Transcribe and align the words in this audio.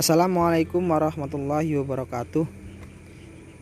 Assalamualaikum 0.00 0.80
warahmatullahi 0.80 1.76
wabarakatuh. 1.76 2.48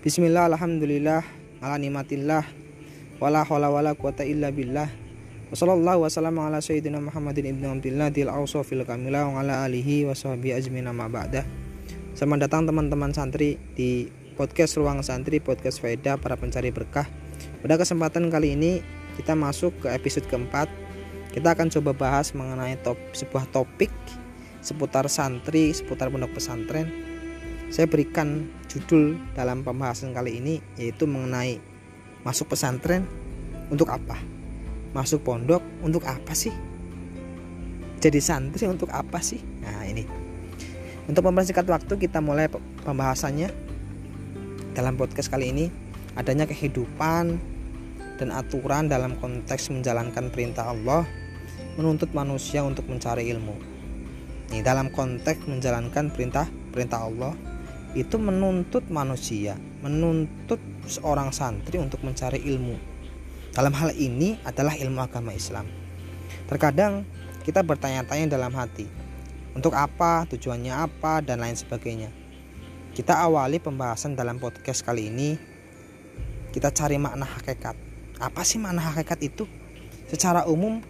Bismillah 0.07 0.47
alhamdulillah 0.47 1.27
ala 1.59 1.75
nimatillah 1.83 2.47
wala 3.19 3.43
hawla 3.43 3.75
wala 3.75 3.99
quwata 3.99 4.23
illa 4.23 4.55
billah. 4.55 4.87
Wassallallahu 5.51 6.07
wassalamu 6.07 6.47
ala 6.47 6.63
sayyidina 6.63 7.03
Muhammadin 7.03 7.51
ibn 7.51 7.67
Abdillah 7.67 8.15
dil 8.15 8.31
awsafil 8.31 8.87
kamilah 8.87 9.27
wa 9.35 9.43
ala 9.43 9.67
alihi 9.67 10.07
wa 10.07 10.15
sahbihi 10.15 10.55
ajmina 10.55 10.95
ma 10.95 11.11
ba'dah. 11.11 11.43
Selamat 12.15 12.47
datang 12.47 12.71
teman-teman 12.71 13.11
santri 13.11 13.59
di 13.75 14.07
podcast 14.39 14.79
Ruang 14.79 15.03
Santri, 15.03 15.43
podcast 15.43 15.83
Faedah 15.83 16.23
para 16.23 16.39
pencari 16.39 16.71
berkah. 16.71 17.11
Pada 17.67 17.75
kesempatan 17.75 18.31
kali 18.31 18.55
ini 18.55 18.79
kita 19.19 19.35
masuk 19.35 19.75
ke 19.83 19.91
episode 19.91 20.31
keempat. 20.31 20.71
Kita 21.35 21.59
akan 21.59 21.67
coba 21.67 21.99
bahas 21.99 22.31
mengenai 22.31 22.79
top, 22.79 22.95
sebuah 23.11 23.51
topik 23.51 23.91
seputar 24.69 25.09
santri, 25.09 25.73
seputar 25.73 26.13
pondok 26.13 26.37
pesantren. 26.37 26.93
Saya 27.73 27.89
berikan 27.89 28.49
judul 28.69 29.17
dalam 29.33 29.65
pembahasan 29.65 30.13
kali 30.13 30.41
ini 30.41 30.61
yaitu 30.77 31.09
mengenai 31.09 31.57
masuk 32.21 32.53
pesantren 32.53 33.09
untuk 33.73 33.89
apa? 33.89 34.21
Masuk 34.93 35.25
pondok 35.25 35.65
untuk 35.81 36.05
apa 36.05 36.37
sih? 36.37 36.53
Jadi 37.99 38.21
santri 38.21 38.69
untuk 38.69 38.93
apa 38.93 39.25
sih? 39.25 39.41
Nah, 39.65 39.89
ini. 39.89 40.05
Untuk 41.09 41.25
mempersingkat 41.25 41.65
waktu 41.65 41.97
kita 41.97 42.21
mulai 42.21 42.53
pembahasannya 42.85 43.49
dalam 44.77 45.01
podcast 45.01 45.33
kali 45.33 45.49
ini 45.49 45.67
adanya 46.21 46.45
kehidupan 46.45 47.41
dan 48.21 48.29
aturan 48.29 48.93
dalam 48.93 49.17
konteks 49.17 49.73
menjalankan 49.73 50.29
perintah 50.29 50.69
Allah 50.69 51.09
menuntut 51.81 52.13
manusia 52.13 52.61
untuk 52.61 52.85
mencari 52.91 53.31
ilmu 53.33 53.78
Nih, 54.49 54.65
dalam 54.65 54.89
konteks 54.89 55.45
menjalankan 55.45 56.09
perintah 56.09 56.49
perintah 56.73 57.05
Allah 57.05 57.37
itu 57.93 58.17
menuntut 58.17 58.89
manusia, 58.89 59.61
menuntut 59.85 60.61
seorang 60.89 61.33
santri 61.33 61.77
untuk 61.77 62.01
mencari 62.01 62.41
ilmu. 62.41 62.77
Dalam 63.53 63.73
hal 63.77 63.93
ini 63.97 64.41
adalah 64.45 64.77
ilmu 64.77 65.01
agama 65.05 65.33
Islam. 65.37 65.69
Terkadang 66.49 67.05
kita 67.45 67.61
bertanya-tanya 67.65 68.29
dalam 68.29 68.53
hati, 68.57 68.89
untuk 69.57 69.73
apa, 69.73 70.29
tujuannya 70.29 70.71
apa, 70.71 71.25
dan 71.25 71.41
lain 71.41 71.57
sebagainya. 71.57 72.13
Kita 72.93 73.21
awali 73.21 73.61
pembahasan 73.61 74.17
dalam 74.17 74.41
podcast 74.41 74.85
kali 74.85 75.13
ini. 75.13 75.35
Kita 76.55 76.73
cari 76.73 76.97
makna 76.97 77.29
hakikat. 77.29 77.77
Apa 78.23 78.43
sih 78.47 78.57
makna 78.63 78.81
hakikat 78.81 79.19
itu? 79.23 79.45
Secara 80.09 80.49
umum, 80.49 80.81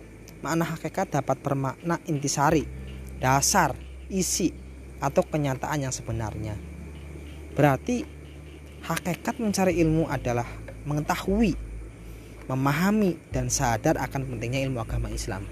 makna 0.45 0.65
hakikat 0.69 1.11
dapat 1.11 1.43
bermakna 1.43 1.99
intisari, 2.07 2.65
dasar, 3.19 3.75
isi, 4.11 4.55
atau 4.99 5.23
kenyataan 5.23 5.87
yang 5.87 5.95
sebenarnya. 5.95 6.59
Berarti 7.55 8.03
hakikat 8.83 9.39
mencari 9.43 9.79
ilmu 9.83 10.07
adalah 10.07 10.47
mengetahui, 10.87 11.55
memahami, 12.47 13.19
dan 13.35 13.51
sadar 13.51 13.99
akan 13.99 14.27
pentingnya 14.27 14.65
ilmu 14.67 14.79
agama 14.83 15.11
Islam. 15.11 15.47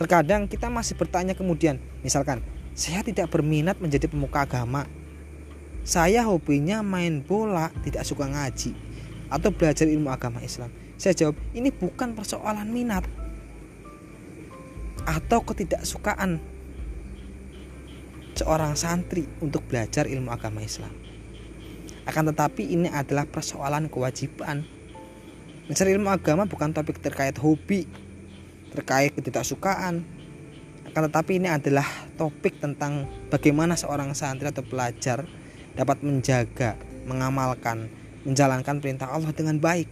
Terkadang 0.00 0.48
kita 0.48 0.72
masih 0.72 0.96
bertanya 0.96 1.36
kemudian, 1.36 1.76
misalkan, 2.00 2.40
saya 2.72 3.04
tidak 3.04 3.28
berminat 3.28 3.76
menjadi 3.78 4.08
pemuka 4.08 4.48
agama. 4.48 4.88
Saya 5.84 6.24
hobinya 6.24 6.80
main 6.80 7.20
bola, 7.20 7.68
tidak 7.84 8.08
suka 8.08 8.24
ngaji, 8.24 8.72
atau 9.28 9.52
belajar 9.52 9.84
ilmu 9.84 10.08
agama 10.08 10.40
Islam. 10.40 10.72
Saya 11.00 11.16
jawab, 11.16 11.36
ini 11.56 11.72
bukan 11.72 12.12
persoalan 12.12 12.68
minat 12.68 13.04
atau 15.08 15.40
ketidaksukaan 15.40 16.40
seorang 18.40 18.72
santri 18.72 19.28
untuk 19.44 19.68
belajar 19.68 20.08
ilmu 20.08 20.32
agama 20.32 20.64
Islam. 20.64 20.90
Akan 22.08 22.24
tetapi 22.32 22.64
ini 22.72 22.88
adalah 22.88 23.28
persoalan 23.28 23.92
kewajiban. 23.92 24.64
Mencari 25.68 25.92
ilmu 25.92 26.08
agama 26.08 26.48
bukan 26.48 26.72
topik 26.72 26.98
terkait 27.04 27.36
hobi, 27.36 27.84
terkait 28.72 29.12
ketidaksukaan. 29.12 30.02
Akan 30.88 31.02
tetapi 31.06 31.38
ini 31.38 31.52
adalah 31.52 31.86
topik 32.16 32.58
tentang 32.58 33.06
bagaimana 33.28 33.76
seorang 33.76 34.16
santri 34.16 34.48
atau 34.48 34.64
pelajar 34.64 35.22
dapat 35.76 36.02
menjaga, 36.02 36.74
mengamalkan, 37.06 37.92
menjalankan 38.24 38.80
perintah 38.82 39.12
Allah 39.12 39.30
dengan 39.36 39.60
baik. 39.60 39.86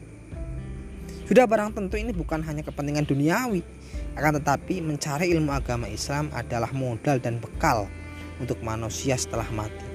Sudah 1.29 1.45
barang 1.45 1.77
tentu 1.77 2.01
ini 2.01 2.17
bukan 2.17 2.41
hanya 2.41 2.65
kepentingan 2.65 3.05
duniawi, 3.05 3.61
akan 4.17 4.41
tetapi 4.41 4.81
mencari 4.81 5.29
ilmu 5.37 5.53
agama 5.53 5.87
Islam 5.87 6.33
adalah 6.33 6.73
modal 6.73 7.21
dan 7.21 7.37
bekal 7.37 7.87
untuk 8.43 8.59
manusia 8.63 9.15
setelah 9.15 9.47
mati. 9.55 9.87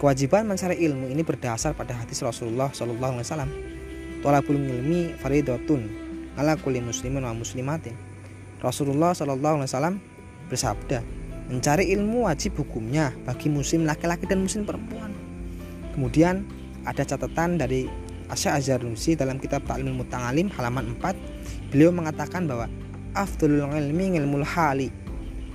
Kewajiban 0.00 0.44
mencari 0.44 0.76
ilmu 0.84 1.08
ini 1.08 1.24
berdasar 1.24 1.72
pada 1.72 1.96
hadis 1.96 2.20
Rasulullah 2.20 2.68
Shallallahu 2.74 3.20
Alaihi 3.20 3.26
Wasallam. 3.30 3.50
Tolabul 4.20 4.60
ilmi 4.60 5.16
faridatun 5.16 5.88
ala 6.36 6.58
kulli 6.60 6.82
muslimin 6.82 7.24
wa 7.24 7.32
muslimatin. 7.32 7.96
Rasulullah 8.60 9.16
Shallallahu 9.16 9.64
Alaihi 9.64 9.70
Wasallam 9.70 9.96
bersabda, 10.52 11.00
mencari 11.48 11.92
ilmu 11.92 12.28
wajib 12.28 12.56
hukumnya 12.56 13.12
bagi 13.24 13.48
muslim 13.48 13.88
laki-laki 13.88 14.28
dan 14.28 14.44
muslim 14.44 14.64
perempuan. 14.64 15.12
Kemudian 15.96 16.44
ada 16.84 17.00
catatan 17.04 17.56
dari 17.56 17.88
Asya 18.28 18.56
Azharusi 18.56 19.16
dalam 19.16 19.36
kitab 19.36 19.68
Ta'limul 19.68 20.04
Mutangalim 20.04 20.48
halaman 20.56 20.96
4 21.00 21.72
beliau 21.72 21.92
mengatakan 21.92 22.48
bahwa 22.48 22.66
afdulul 23.12 23.68
ilmi 23.68 24.16
ilmul 24.16 24.44
hali 24.44 24.88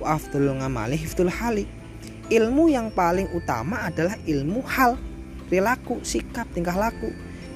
wa 0.00 0.16
ngamali 0.16 0.96
hifdul 0.96 1.28
hali 1.28 1.68
ilmu 2.30 2.70
yang 2.70 2.88
paling 2.94 3.26
utama 3.34 3.84
adalah 3.84 4.14
ilmu 4.24 4.62
hal 4.64 4.94
perilaku 5.50 5.98
sikap 6.06 6.46
tingkah 6.54 6.78
laku. 6.78 7.10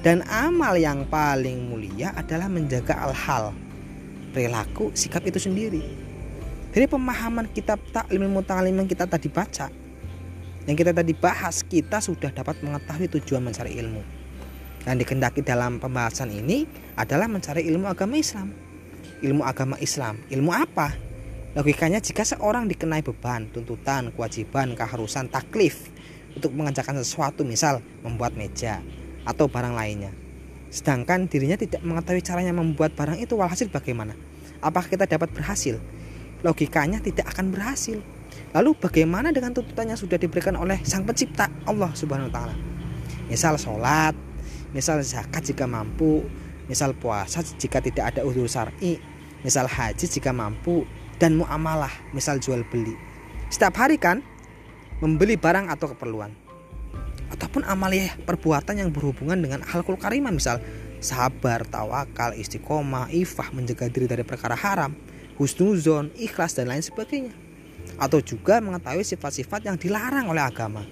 Dan 0.05 0.21
amal 0.29 0.77
yang 0.77 1.01
paling 1.09 1.65
mulia 1.65 2.13
adalah 2.13 2.45
menjaga 2.45 2.93
al-hal 2.93 3.57
perilaku 4.37 4.93
sikap 4.93 5.25
itu 5.25 5.41
sendiri. 5.41 5.81
Dari 6.69 6.85
pemahaman 6.85 7.49
kitab 7.49 7.81
taklim 7.89 8.29
muta'alim 8.29 8.77
yang 8.77 8.85
kita 8.85 9.09
tadi 9.09 9.31
baca 9.33 9.73
yang 10.69 10.77
kita 10.77 10.93
tadi 10.93 11.13
bahas 11.17 11.65
kita 11.65 11.97
sudah 12.01 12.29
dapat 12.29 12.61
mengetahui 12.61 13.09
tujuan 13.17 13.41
mencari 13.41 13.81
ilmu. 13.81 14.05
Dan 14.85 15.01
dikendaki 15.01 15.41
dalam 15.41 15.81
pembahasan 15.81 16.29
ini 16.29 16.69
adalah 16.93 17.25
mencari 17.25 17.65
ilmu 17.65 17.89
agama 17.89 18.13
Islam. 18.13 18.53
Ilmu 19.25 19.41
agama 19.41 19.79
Islam 19.81 20.21
ilmu 20.29 20.51
apa 20.53 20.93
Logikanya 21.55 22.03
jika 22.03 22.27
seorang 22.27 22.67
dikenai 22.67 22.99
beban, 22.99 23.47
tuntutan, 23.47 24.11
kewajiban, 24.11 24.75
keharusan, 24.75 25.31
taklif 25.31 25.87
untuk 26.35 26.51
mengerjakan 26.51 26.99
sesuatu 26.99 27.47
misal 27.47 27.79
membuat 28.03 28.35
meja 28.35 28.83
atau 29.23 29.47
barang 29.47 29.71
lainnya. 29.71 30.11
Sedangkan 30.67 31.31
dirinya 31.31 31.55
tidak 31.55 31.79
mengetahui 31.79 32.19
caranya 32.19 32.51
membuat 32.51 32.91
barang 32.99 33.23
itu 33.23 33.39
walhasil 33.39 33.71
bagaimana? 33.71 34.19
Apakah 34.59 34.91
kita 34.91 35.07
dapat 35.07 35.31
berhasil? 35.31 35.79
Logikanya 36.43 36.99
tidak 36.99 37.31
akan 37.31 37.55
berhasil. 37.55 38.03
Lalu 38.51 38.75
bagaimana 38.75 39.31
dengan 39.31 39.55
tuntutan 39.55 39.87
yang 39.87 39.95
sudah 39.95 40.19
diberikan 40.19 40.59
oleh 40.59 40.83
Sang 40.83 41.07
Pencipta 41.07 41.47
Allah 41.63 41.95
Subhanahu 41.95 42.27
wa 42.27 42.35
taala? 42.35 42.55
Misal 43.31 43.55
sholat, 43.55 44.11
misal 44.75 44.99
zakat 45.07 45.55
jika 45.55 45.63
mampu, 45.63 46.27
misal 46.67 46.91
puasa 46.91 47.39
jika 47.55 47.79
tidak 47.79 48.11
ada 48.11 48.27
udur 48.27 48.43
syar'i, 48.43 48.99
misal 49.39 49.71
haji 49.71 50.03
jika 50.03 50.35
mampu, 50.35 50.83
dan 51.21 51.39
muamalah, 51.39 51.91
misal 52.11 52.39
jual 52.39 52.63
beli. 52.67 52.95
Setiap 53.47 53.77
hari 53.79 53.95
kan 53.95 54.19
membeli 54.99 55.39
barang 55.39 55.71
atau 55.71 55.91
keperluan. 55.95 56.31
Ataupun 57.31 57.65
amalia 57.65 58.13
perbuatan 58.23 58.79
yang 58.79 58.89
berhubungan 58.93 59.39
dengan 59.39 59.59
halkul 59.65 59.97
karimah 59.97 60.31
misal 60.31 60.61
sabar, 61.01 61.65
tawakal, 61.67 62.31
istiqomah, 62.37 63.09
ifah, 63.11 63.49
menjaga 63.51 63.89
diri 63.89 64.07
dari 64.07 64.23
perkara 64.23 64.53
haram, 64.53 64.93
husnuzon, 65.37 66.13
ikhlas 66.15 66.55
dan 66.55 66.71
lain 66.71 66.83
sebagainya. 66.85 67.33
Atau 68.01 68.21
juga 68.21 68.61
mengetahui 68.61 69.05
sifat-sifat 69.05 69.67
yang 69.67 69.77
dilarang 69.77 70.31
oleh 70.31 70.41
agama. 70.41 70.83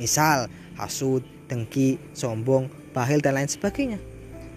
Misal 0.00 0.50
hasud, 0.78 1.22
dengki, 1.46 2.00
sombong, 2.16 2.70
bahil 2.90 3.22
dan 3.22 3.38
lain 3.38 3.50
sebagainya. 3.50 3.98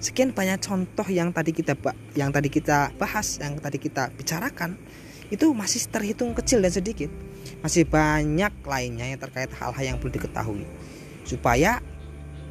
Sekian 0.03 0.36
banyak 0.36 0.59
contoh 0.59 1.07
yang 1.07 1.31
tadi 1.31 1.56
kita 1.56 1.80
yang 2.12 2.36
tadi 2.36 2.51
kita 2.51 2.92
bahas, 3.00 3.39
yang 3.39 3.56
tadi 3.56 3.80
kita 3.80 4.12
bicarakan 4.12 4.75
itu 5.33 5.50
masih 5.50 5.81
terhitung 5.89 6.38
kecil 6.38 6.62
dan 6.62 6.69
sedikit. 6.69 7.09
Masih 7.65 7.89
banyak 7.89 8.53
lainnya 8.62 9.09
yang 9.09 9.18
terkait 9.18 9.50
hal-hal 9.57 9.81
yang 9.81 9.97
perlu 9.97 10.13
diketahui. 10.13 10.69
Supaya 11.25 11.81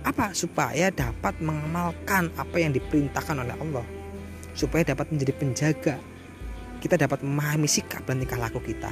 apa? 0.02 0.34
Supaya 0.34 0.90
dapat 0.90 1.38
mengamalkan 1.38 2.34
apa 2.34 2.58
yang 2.58 2.75
diperintahkan 2.75 3.38
oleh 3.38 3.55
Allah. 3.55 3.87
Supaya 4.58 4.82
dapat 4.82 5.14
menjadi 5.14 5.32
penjaga. 5.38 5.96
Kita 6.82 6.99
dapat 6.99 7.23
memahami 7.23 7.70
sikap 7.70 8.02
dan 8.02 8.19
tingkah 8.19 8.43
laku 8.43 8.58
kita. 8.58 8.90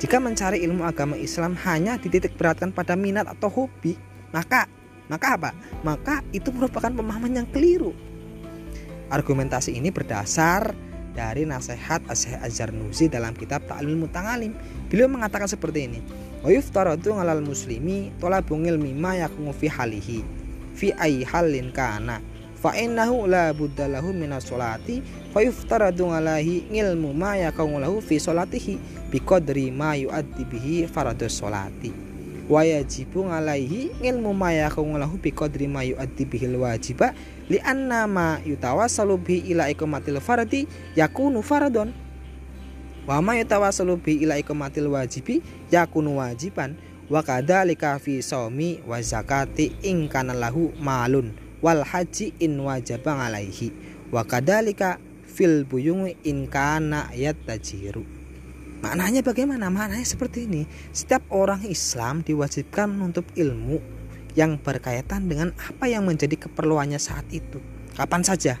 Jika 0.00 0.16
mencari 0.16 0.64
ilmu 0.64 0.88
agama 0.88 1.14
Islam 1.20 1.52
hanya 1.68 2.00
dititik 2.00 2.40
beratkan 2.40 2.72
pada 2.72 2.96
minat 2.96 3.28
atau 3.28 3.52
hobi, 3.52 3.94
maka 4.32 4.64
maka 5.12 5.36
apa? 5.36 5.50
Maka 5.84 6.24
itu 6.32 6.48
merupakan 6.48 6.88
pemahaman 6.88 7.44
yang 7.44 7.48
keliru. 7.52 7.92
Argumentasi 9.12 9.76
ini 9.76 9.92
berdasar 9.92 10.72
dari 11.12 11.44
nasihat 11.44 12.02
Asyih 12.08 12.40
Azhar 12.40 12.72
Nuzi 12.72 13.06
dalam 13.06 13.36
kitab 13.36 13.64
Ta'lim 13.68 14.02
Mutangalim. 14.02 14.56
Beliau 14.88 15.08
mengatakan 15.08 15.48
seperti 15.48 15.88
ini. 15.88 16.00
wa 16.42 16.50
yuftaradu 16.50 17.14
alal 17.14 17.38
muslimi 17.38 18.10
talabul 18.18 18.66
ilmi 18.66 18.90
ma 18.90 19.14
yakunu 19.14 19.54
fi 19.54 19.70
halihi 19.70 20.26
fi 20.74 20.90
ay 20.98 21.22
halin 21.22 21.70
kana 21.70 22.18
fa 22.58 22.74
innahu 22.74 23.30
la 23.30 23.54
budda 23.54 23.86
lahu 23.86 24.10
minas 24.10 24.50
sholati 24.50 25.06
fa 25.30 25.38
yuftaradu 25.38 26.10
alaihi 26.10 26.66
ilmu 26.74 27.14
ma 27.14 27.38
yakunu 27.38 27.78
lahu 27.78 28.02
fi 28.02 28.18
sholatihi 28.18 28.74
bi 29.06 29.22
qadri 29.22 29.70
ma 29.70 29.94
yuaddi 29.94 30.42
bihi 30.42 30.90
faradus 30.90 31.38
wa 32.50 32.64
yajibu 32.64 33.28
alaihi 33.30 33.90
ilmu 34.02 34.34
ma 34.34 34.52
yakunu 34.52 34.98
lahu 34.98 35.18
bi 35.18 35.30
qadri 35.30 35.68
ma 35.68 35.82
yuaddi 35.82 36.24
bihi 36.24 36.46
wajiba 36.56 37.14
li 37.48 37.58
anna 37.64 38.06
ma 38.06 38.38
yutawassalu 38.46 39.16
bihi 39.18 39.50
ila 39.54 39.70
iqamatil 39.70 40.20
fardi 40.20 40.66
yakunu 40.96 41.42
faradon 41.42 41.92
wa 43.06 43.22
ma 43.22 43.36
yatawassalu 43.36 43.96
bi 43.96 44.12
ila 44.22 44.38
iqamatil 44.38 44.86
wajibi 44.86 45.42
yakunu 45.70 46.18
wajiban. 46.18 46.74
Wa 47.12 47.20
kadzalika 47.22 47.98
fi 47.98 48.22
shaumi 48.22 48.80
wa 48.88 49.02
zakati 49.02 49.72
in 49.82 50.08
kana 50.08 50.32
lahu 50.32 50.72
malun 50.80 51.32
wal 51.62 51.84
haji 51.84 52.32
in 52.40 52.56
wajaba 52.60 53.26
alaihi 53.28 53.72
wa 54.12 54.24
kadzalika 54.24 54.96
fil 55.28 55.64
buyung 55.68 56.08
in 56.24 56.46
kana 56.48 57.10
yattajiru 57.12 58.21
maknanya 58.82 59.22
bagaimana 59.22 59.70
maknanya 59.70 60.04
seperti 60.04 60.50
ini 60.50 60.66
setiap 60.90 61.22
orang 61.30 61.62
Islam 61.64 62.20
diwajibkan 62.26 62.90
menuntut 62.90 63.24
ilmu 63.38 63.78
yang 64.34 64.58
berkaitan 64.58 65.30
dengan 65.30 65.54
apa 65.56 65.86
yang 65.88 66.04
menjadi 66.04 66.36
keperluannya 66.36 66.98
saat 66.98 67.24
itu 67.30 67.62
kapan 67.94 68.26
saja 68.26 68.58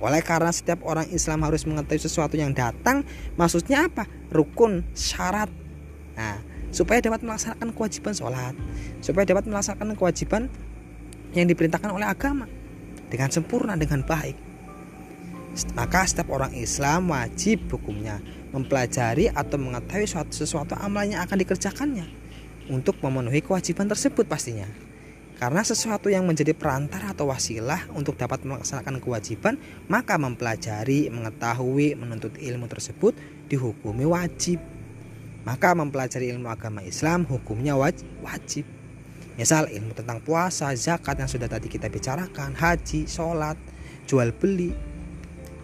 oleh 0.00 0.24
karena 0.24 0.48
setiap 0.48 0.80
orang 0.88 1.04
Islam 1.12 1.44
harus 1.44 1.68
mengetahui 1.68 2.00
sesuatu 2.00 2.32
yang 2.32 2.56
datang, 2.56 3.04
maksudnya 3.36 3.84
apa? 3.84 4.08
Rukun, 4.32 4.80
syarat. 4.96 5.52
Nah, 6.16 6.40
supaya 6.72 7.04
dapat 7.04 7.20
melaksanakan 7.20 7.76
kewajiban 7.76 8.16
sholat, 8.16 8.56
supaya 9.04 9.28
dapat 9.28 9.44
melaksanakan 9.44 9.92
kewajiban 10.00 10.48
yang 11.36 11.46
diperintahkan 11.52 11.92
oleh 11.92 12.08
agama 12.08 12.48
dengan 13.12 13.28
sempurna, 13.28 13.76
dengan 13.76 14.00
baik. 14.00 14.49
Maka 15.76 16.06
setiap 16.06 16.32
orang 16.32 16.52
Islam 16.56 17.10
wajib 17.12 17.68
hukumnya 17.70 18.20
mempelajari 18.50 19.30
atau 19.30 19.56
mengetahui 19.56 20.06
suatu 20.06 20.34
sesuatu 20.34 20.74
amal 20.78 21.06
yang 21.06 21.22
akan 21.22 21.38
dikerjakannya 21.38 22.06
untuk 22.70 22.98
memenuhi 23.02 23.42
kewajiban 23.42 23.90
tersebut 23.90 24.26
pastinya. 24.26 24.66
Karena 25.40 25.64
sesuatu 25.64 26.12
yang 26.12 26.28
menjadi 26.28 26.52
perantara 26.52 27.16
atau 27.16 27.32
wasilah 27.32 27.88
untuk 27.96 28.20
dapat 28.20 28.44
melaksanakan 28.44 29.00
kewajiban, 29.00 29.56
maka 29.88 30.20
mempelajari, 30.20 31.08
mengetahui, 31.08 31.96
menuntut 31.96 32.36
ilmu 32.36 32.68
tersebut 32.68 33.16
dihukumi 33.48 34.04
wajib. 34.04 34.60
Maka 35.48 35.72
mempelajari 35.72 36.28
ilmu 36.36 36.52
agama 36.52 36.84
Islam 36.84 37.24
hukumnya 37.24 37.72
wajib. 37.72 38.68
Misal 39.40 39.72
ilmu 39.72 39.96
tentang 39.96 40.20
puasa, 40.20 40.68
zakat 40.76 41.16
yang 41.16 41.30
sudah 41.32 41.48
tadi 41.48 41.72
kita 41.72 41.88
bicarakan, 41.88 42.52
haji, 42.52 43.08
sholat, 43.08 43.56
jual 44.04 44.36
beli, 44.36 44.76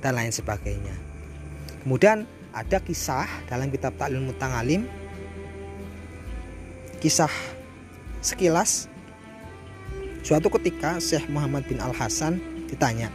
dan 0.00 0.18
lain 0.18 0.32
sebagainya. 0.32 0.94
Kemudian 1.84 2.26
ada 2.50 2.80
kisah 2.80 3.28
dalam 3.46 3.68
kitab 3.68 3.94
Ta'lim 4.00 4.26
Mutangalim 4.26 4.88
kisah 6.98 7.30
sekilas 8.24 8.88
Suatu 10.26 10.50
ketika 10.58 10.98
Syekh 10.98 11.30
Muhammad 11.30 11.70
bin 11.70 11.78
Al 11.78 11.94
Hasan 11.94 12.42
ditanya, 12.66 13.14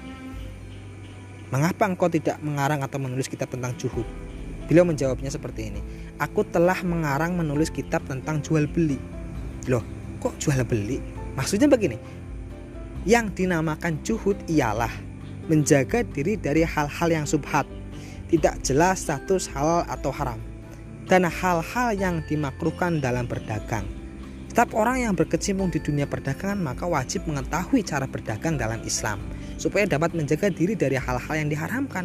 "Mengapa 1.52 1.84
engkau 1.84 2.08
tidak 2.08 2.40
mengarang 2.40 2.80
atau 2.88 3.04
menulis 3.04 3.28
kitab 3.28 3.52
tentang 3.52 3.76
juhud?" 3.76 4.08
Beliau 4.72 4.88
menjawabnya 4.88 5.28
seperti 5.28 5.76
ini, 5.76 5.84
"Aku 6.24 6.48
telah 6.48 6.80
mengarang 6.88 7.36
menulis 7.36 7.68
kitab 7.68 8.08
tentang 8.08 8.40
jual 8.40 8.64
beli." 8.64 8.96
Loh, 9.68 9.84
kok 10.24 10.40
jual 10.40 10.56
beli? 10.64 11.04
Maksudnya 11.36 11.68
begini. 11.68 12.00
Yang 13.04 13.44
dinamakan 13.44 14.00
juhud 14.08 14.40
ialah 14.48 14.96
menjaga 15.50 16.06
diri 16.06 16.38
dari 16.38 16.62
hal-hal 16.62 17.10
yang 17.10 17.26
subhat, 17.26 17.66
tidak 18.30 18.62
jelas 18.62 19.06
status 19.06 19.50
halal 19.50 19.86
atau 19.90 20.14
haram, 20.14 20.40
dan 21.10 21.26
hal-hal 21.26 21.90
yang 21.98 22.22
dimakruhkan 22.30 23.02
dalam 23.02 23.26
berdagang. 23.26 23.88
Setiap 24.52 24.76
orang 24.76 25.08
yang 25.08 25.14
berkecimpung 25.16 25.72
di 25.72 25.80
dunia 25.80 26.04
perdagangan 26.04 26.60
maka 26.60 26.84
wajib 26.84 27.24
mengetahui 27.24 27.88
cara 27.88 28.04
berdagang 28.04 28.60
dalam 28.60 28.84
Islam 28.84 29.24
supaya 29.56 29.88
dapat 29.88 30.12
menjaga 30.12 30.52
diri 30.52 30.76
dari 30.76 31.00
hal-hal 31.00 31.36
yang 31.40 31.48
diharamkan. 31.48 32.04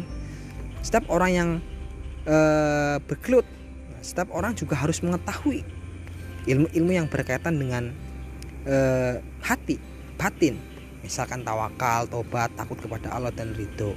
Setiap 0.79 1.11
orang 1.11 1.31
yang 1.35 1.49
e, 2.23 2.37
bergelut, 3.03 3.43
setiap 3.99 4.31
orang 4.31 4.55
juga 4.55 4.79
harus 4.79 5.03
mengetahui 5.03 5.67
ilmu-ilmu 6.47 6.91
yang 6.95 7.11
berkaitan 7.11 7.59
dengan 7.59 7.91
e, 8.63 8.75
hati, 9.43 9.75
batin, 10.15 10.55
misalkan 11.07 11.47
tawakal, 11.47 12.03
tobat, 12.11 12.51
takut 12.59 12.75
kepada 12.75 13.15
Allah 13.15 13.31
dan 13.31 13.55
ridho. 13.55 13.95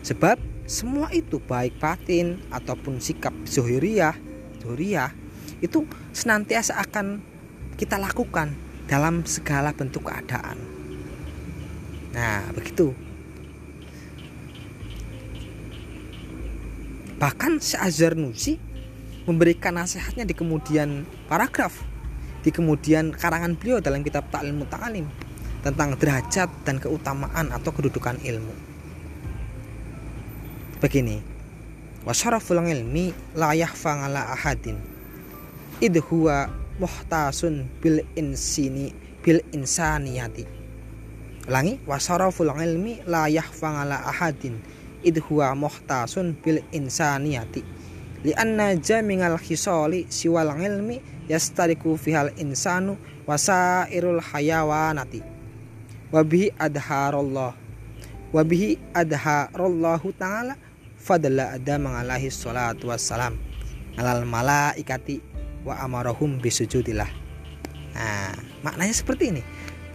Sebab 0.00 0.40
semua 0.64 1.12
itu 1.12 1.36
baik 1.36 1.76
batin 1.76 2.40
ataupun 2.48 2.96
sikap 2.96 3.36
zohiriyah, 3.44 4.16
zohiriyah 4.64 5.12
itu 5.60 5.84
senantiasa 6.16 6.80
akan 6.80 7.20
kita 7.76 8.00
lakukan 8.00 8.56
dalam 8.88 9.28
segala 9.28 9.76
bentuk 9.76 10.08
keadaan. 10.08 10.56
Nah, 12.16 12.48
begitu. 12.56 12.96
Bahkan 17.20 17.60
Syazar 17.60 18.16
Nusi 18.16 18.56
memberikan 19.28 19.76
nasihatnya 19.76 20.24
di 20.28 20.32
kemudian 20.36 21.08
paragraf, 21.28 21.84
di 22.44 22.52
kemudian 22.52 23.12
karangan 23.12 23.56
beliau 23.56 23.80
dalam 23.80 24.04
kitab 24.04 24.28
Ta'lim 24.28 24.60
Muta'alim 24.60 25.23
tentang 25.64 25.96
derajat 25.96 26.52
dan 26.68 26.76
keutamaan 26.76 27.48
atau 27.48 27.72
kedudukan 27.72 28.20
ilmu. 28.20 28.52
Begini, 30.84 31.24
wasyaraful 32.04 32.60
ilmi 32.60 33.16
la 33.32 33.56
yahfa 33.56 34.04
ala 34.04 34.28
ahadin. 34.36 34.76
Idhuwa 35.80 36.52
muhtasun 36.76 37.64
bil 37.80 38.04
insini 38.12 38.92
bil 39.24 39.40
insaniyati. 39.56 40.44
Ulangi 41.48 41.80
wasaraful 41.88 42.52
ilmi 42.52 43.00
la 43.08 43.32
yahfa 43.32 43.88
ala 43.88 44.04
ahadin. 44.04 44.60
Id 45.04 45.20
huwa 45.20 45.52
muhtasun 45.52 46.36
bil 46.44 46.64
insaniyati. 46.72 47.64
Li 48.24 48.32
anna 48.32 48.72
jamingal 48.76 49.36
khisali 49.36 50.08
siwal 50.08 50.52
ilmi 50.56 51.00
yastariku 51.28 51.96
fihal 51.96 52.32
insanu 52.40 52.96
wasairul 53.28 54.20
hayawanati 54.20 55.33
wabihi 56.14 56.54
adharallah 56.54 57.58
wabihi 58.30 58.78
adharallahu 58.94 60.14
ta'ala 60.14 60.54
fadla 60.94 61.58
adam 61.58 61.90
alaihi 61.90 62.30
salatu 62.30 62.94
wassalam 62.94 63.34
alal 63.98 64.22
malaikati 64.22 65.18
wa 65.66 65.74
amarahum 65.82 66.38
bisujudillah. 66.38 67.10
Nah, 67.98 68.34
maknanya 68.62 68.94
seperti 68.94 69.34
ini. 69.34 69.42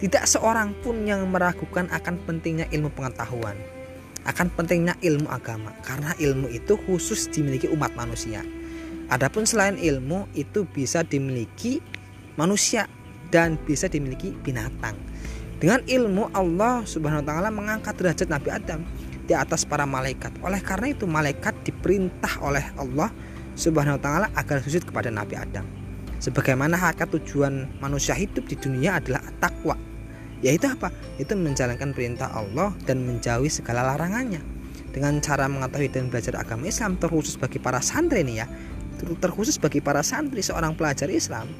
Tidak 0.00 0.24
seorang 0.24 0.72
pun 0.80 1.04
yang 1.04 1.28
meragukan 1.28 1.84
akan 1.92 2.24
pentingnya 2.24 2.64
ilmu 2.72 2.88
pengetahuan, 2.96 3.52
akan 4.24 4.48
pentingnya 4.56 4.96
ilmu 5.04 5.28
agama, 5.28 5.76
karena 5.84 6.16
ilmu 6.16 6.48
itu 6.48 6.80
khusus 6.88 7.28
dimiliki 7.28 7.68
umat 7.68 7.92
manusia. 7.92 8.40
Adapun 9.12 9.44
selain 9.44 9.76
ilmu 9.76 10.24
itu 10.32 10.64
bisa 10.72 11.04
dimiliki 11.04 11.84
manusia 12.40 12.88
dan 13.28 13.60
bisa 13.68 13.92
dimiliki 13.92 14.32
binatang. 14.40 14.96
Dengan 15.60 15.84
ilmu 15.84 16.32
Allah 16.32 16.88
Subhanahu 16.88 17.20
wa 17.20 17.28
taala 17.28 17.48
mengangkat 17.52 17.92
derajat 18.00 18.32
Nabi 18.32 18.48
Adam 18.48 18.80
di 19.28 19.36
atas 19.36 19.68
para 19.68 19.84
malaikat. 19.84 20.32
Oleh 20.40 20.56
karena 20.64 20.88
itu 20.88 21.04
malaikat 21.04 21.52
diperintah 21.68 22.40
oleh 22.40 22.64
Allah 22.80 23.12
Subhanahu 23.60 24.00
wa 24.00 24.02
taala 24.02 24.26
agar 24.40 24.64
sujud 24.64 24.88
kepada 24.88 25.12
Nabi 25.12 25.36
Adam. 25.36 25.68
Sebagaimana 26.16 26.80
hakikat 26.80 27.12
tujuan 27.20 27.68
manusia 27.76 28.16
hidup 28.16 28.48
di 28.48 28.56
dunia 28.56 29.04
adalah 29.04 29.20
takwa. 29.36 29.76
Yaitu 30.40 30.64
apa? 30.64 30.88
Itu 31.20 31.36
menjalankan 31.36 31.92
perintah 31.92 32.32
Allah 32.32 32.72
dan 32.88 33.04
menjauhi 33.04 33.52
segala 33.52 33.84
larangannya. 33.84 34.40
Dengan 34.96 35.20
cara 35.20 35.44
mengetahui 35.44 35.92
dan 35.92 36.08
belajar 36.08 36.40
agama 36.40 36.72
Islam 36.72 36.96
terkhusus 36.96 37.36
bagi 37.36 37.60
para 37.60 37.84
santri 37.84 38.24
nih 38.24 38.36
ya. 38.44 38.46
Terkhusus 39.00 39.60
bagi 39.60 39.84
para 39.84 40.00
santri 40.00 40.40
seorang 40.40 40.72
pelajar 40.72 41.12
Islam. 41.12 41.52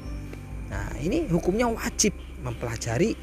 Nah, 0.73 0.89
ini 0.97 1.29
hukumnya 1.29 1.69
wajib 1.69 2.17
mempelajari 2.41 3.13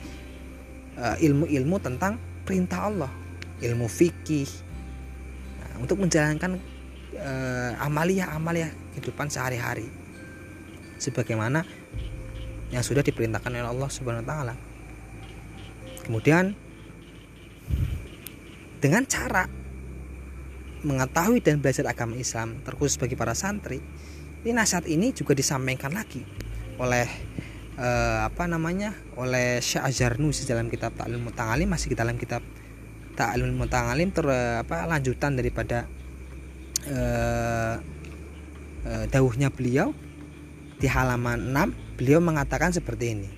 ilmu-ilmu 0.99 1.76
uh, 1.78 1.83
tentang 1.83 2.19
perintah 2.43 2.90
Allah, 2.90 3.12
ilmu 3.62 3.87
fikih. 3.87 4.49
Nah, 5.62 5.85
untuk 5.85 6.02
menjalankan 6.02 6.59
uh, 7.19 7.73
amalia-amalia 7.83 8.73
kehidupan 8.95 9.31
sehari-hari 9.31 9.87
sebagaimana 10.99 11.62
yang 12.75 12.85
sudah 12.85 13.00
diperintahkan 13.00 13.49
oleh 13.49 13.64
Allah 13.64 13.88
Subhanahu 13.88 14.25
wa 14.25 14.28
taala. 14.28 14.55
Kemudian 16.05 16.57
dengan 18.78 19.02
cara 19.05 19.45
mengetahui 20.87 21.43
dan 21.43 21.59
belajar 21.59 21.85
agama 21.90 22.14
Islam 22.14 22.62
terkhusus 22.62 23.00
bagi 23.00 23.19
para 23.19 23.35
santri, 23.35 23.83
ini 24.47 24.52
nasihat 24.55 24.87
ini 24.87 25.11
juga 25.11 25.35
disampaikan 25.35 25.90
lagi 25.90 26.23
oleh 26.78 27.07
eh, 27.78 28.20
apa 28.26 28.44
namanya 28.50 28.92
oleh 29.14 29.62
Syekh 29.62 29.87
Azharnusi 29.87 30.44
dalam 30.44 30.66
kitab 30.66 30.99
Ta'lim 30.99 31.23
Muta'alim 31.23 31.70
masih 31.70 31.94
dalam 31.94 32.18
kitab 32.18 32.42
Ta'lim 33.14 33.54
Muta'alim 33.54 34.11
ter 34.11 34.26
apa 34.62 34.85
lanjutan 34.90 35.38
daripada 35.38 35.87
eh, 36.90 37.75
eh, 38.85 39.04
dauhnya 39.08 39.54
beliau 39.54 39.94
di 40.78 40.87
halaman 40.90 41.54
6 41.54 41.99
beliau 41.99 42.23
mengatakan 42.23 42.75
seperti 42.75 43.06
ini 43.14 43.30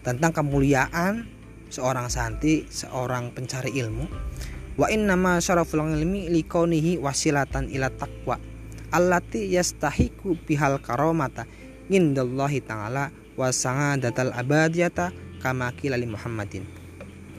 tentang 0.00 0.32
kemuliaan 0.32 1.28
seorang 1.68 2.08
santri, 2.08 2.64
seorang 2.72 3.32
pencari 3.36 3.76
ilmu. 3.76 4.08
Wa 4.78 4.88
nama 4.94 5.42
syaraful 5.42 5.82
ilmi 5.84 6.30
likonihi 6.30 7.02
wasilatan 7.02 7.66
ila 7.74 7.90
taqwa 7.90 8.38
allati 8.94 9.50
yastahiku 9.50 10.38
bihal 10.46 10.78
karomata 10.80 11.44
indallahi 11.90 12.62
ta'ala 12.62 13.10
wa 13.38 13.54
sangadatal 13.54 14.34
abadiyata 14.34 15.14
kama 15.38 15.70
kilali 15.78 16.10
Muhammadin. 16.10 16.66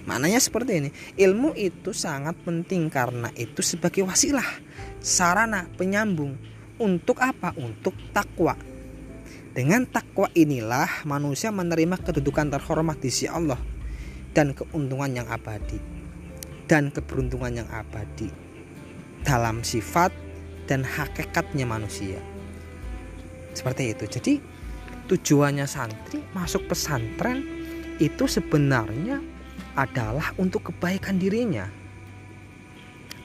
Maknanya 0.08 0.40
seperti 0.40 0.72
ini, 0.80 0.90
ilmu 1.20 1.54
itu 1.54 1.92
sangat 1.92 2.34
penting 2.42 2.88
karena 2.88 3.30
itu 3.36 3.60
sebagai 3.60 4.08
wasilah, 4.08 4.48
sarana 5.04 5.68
penyambung 5.76 6.40
untuk 6.80 7.20
apa? 7.20 7.54
Untuk 7.60 7.94
takwa 8.16 8.56
dengan 9.50 9.84
takwa 9.84 10.32
inilah 10.38 11.04
manusia 11.10 11.50
menerima 11.50 12.00
kedudukan 12.00 12.54
terhormat 12.54 13.02
di 13.02 13.12
sisi 13.12 13.28
Allah 13.28 13.58
dan 14.32 14.54
keuntungan 14.54 15.10
yang 15.10 15.28
abadi 15.28 15.82
dan 16.70 16.94
keberuntungan 16.94 17.66
yang 17.66 17.70
abadi 17.74 18.32
dalam 19.26 19.66
sifat 19.66 20.14
dan 20.70 20.86
hakikatnya 20.86 21.66
manusia. 21.66 22.22
Seperti 23.58 23.92
itu. 23.92 24.06
Jadi 24.06 24.34
tujuannya 25.10 25.66
santri 25.66 26.22
masuk 26.38 26.70
pesantren 26.70 27.42
itu 27.98 28.30
sebenarnya 28.30 29.20
adalah 29.74 30.32
untuk 30.38 30.72
kebaikan 30.72 31.18
dirinya. 31.18 31.68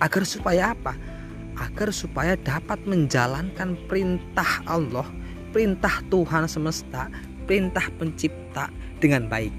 Agar 0.00 0.24
supaya 0.26 0.72
apa? 0.72 0.96
Agar 1.54 1.94
supaya 1.94 2.34
dapat 2.34 2.82
menjalankan 2.82 3.78
perintah 3.86 4.64
Allah 4.66 5.06
perintah 5.54 6.02
Tuhan 6.10 6.50
semesta, 6.50 7.06
perintah 7.46 7.86
pencipta 7.94 8.66
dengan 8.98 9.30
baik. 9.30 9.54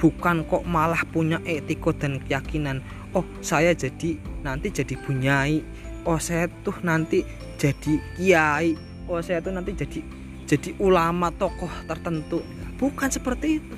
Bukan 0.00 0.48
kok 0.48 0.64
malah 0.64 1.04
punya 1.12 1.36
etika 1.44 1.92
dan 1.92 2.16
keyakinan, 2.24 2.80
oh 3.12 3.24
saya 3.44 3.76
jadi 3.76 4.16
nanti 4.40 4.72
jadi 4.72 4.96
bunyai, 5.04 5.60
oh 6.08 6.16
saya 6.16 6.48
tuh 6.64 6.80
nanti 6.80 7.28
jadi 7.60 8.00
kiai, 8.16 8.72
oh 9.04 9.20
saya 9.20 9.44
tuh 9.44 9.52
nanti 9.52 9.76
jadi 9.76 10.00
jadi 10.46 10.72
ulama 10.78 11.34
tokoh 11.34 11.70
tertentu. 11.90 12.40
Bukan 12.78 13.10
seperti 13.10 13.58
itu. 13.58 13.74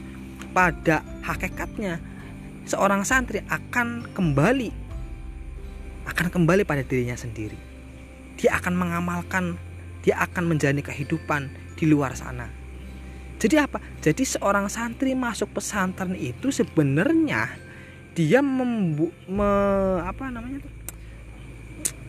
Pada 0.53 1.05
hakikatnya 1.25 2.01
seorang 2.69 3.05
santri 3.05 3.45
akan 3.49 4.09
kembali 4.13 4.71
akan 6.09 6.27
kembali 6.33 6.65
pada 6.65 6.85
dirinya 6.85 7.17
sendiri. 7.17 7.57
Dia 8.41 8.57
akan 8.61 8.75
mengamalkan 8.77 9.61
dia 10.05 10.17
akan 10.25 10.49
menjalani 10.49 10.81
kehidupan 10.81 11.53
di 11.77 11.85
luar 11.85 12.17
sana. 12.17 12.49
Jadi 13.39 13.55
apa? 13.61 13.79
Jadi 14.03 14.25
seorang 14.27 14.67
santri 14.67 15.15
masuk 15.15 15.53
pesantren 15.55 16.17
itu 16.19 16.51
sebenarnya 16.51 17.55
dia 18.19 18.43
membu 18.43 19.15
me, 19.31 19.51
apa 20.03 20.27
namanya 20.27 20.67
tuh? 20.67 20.75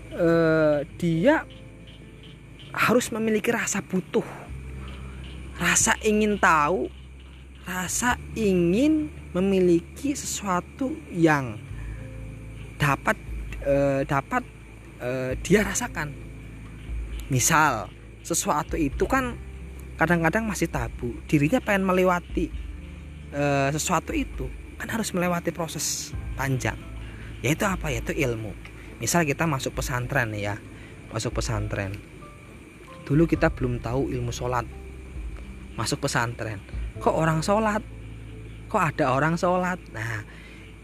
E, 0.10 0.30
dia 0.98 1.46
harus 2.74 3.14
memiliki 3.14 3.54
rasa 3.54 3.86
butuh, 3.86 4.26
rasa 5.60 6.00
ingin 6.08 6.40
tahu, 6.40 6.88
rasa 7.68 8.16
ingin 8.34 9.12
memiliki 9.36 10.16
sesuatu 10.16 10.96
yang 11.12 11.60
dapat 12.80 13.20
e, 13.62 14.08
dapat 14.08 14.48
e, 15.04 15.36
dia 15.44 15.68
rasakan. 15.68 16.16
Misal 17.28 17.92
sesuatu 18.24 18.80
itu 18.80 19.04
kan 19.04 19.36
kadang-kadang 20.00 20.48
masih 20.48 20.72
tabu. 20.72 21.12
Dirinya 21.28 21.60
pengen 21.60 21.84
melewati 21.84 22.48
e, 23.36 23.44
sesuatu 23.76 24.16
itu 24.16 24.48
kan 24.80 24.88
harus 24.88 25.12
melewati 25.12 25.52
proses 25.52 26.16
panjang. 26.40 26.80
Yaitu 27.44 27.68
apa? 27.68 27.92
Yaitu 27.92 28.16
ilmu. 28.16 28.56
Misal 29.04 29.28
kita 29.28 29.44
masuk 29.44 29.76
pesantren 29.76 30.32
ya 30.40 30.56
masuk 31.12 31.36
pesantren. 31.42 31.94
Dulu 33.04 33.26
kita 33.26 33.50
belum 33.50 33.82
tahu 33.82 34.14
ilmu 34.14 34.30
sholat 34.30 34.79
masuk 35.80 36.04
pesantren. 36.04 36.60
Kok 37.00 37.16
orang 37.16 37.40
sholat? 37.40 37.80
Kok 38.68 38.84
ada 38.84 39.16
orang 39.16 39.40
sholat? 39.40 39.80
Nah 39.96 40.28